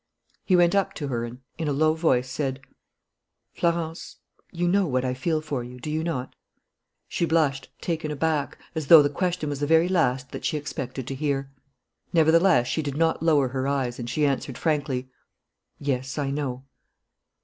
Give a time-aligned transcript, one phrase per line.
[0.43, 2.59] He went up to her and, in a low voice, said:
[3.53, 4.15] "Florence,
[4.51, 6.33] you know what I feel for you, do you not?"
[7.07, 11.05] She blushed, taken aback, as though the question was the very last that she expected
[11.05, 11.51] to hear.
[12.13, 15.07] Nevertheless, she did not lower her eyes, and she answered frankly:
[15.77, 16.63] "Yes, I know."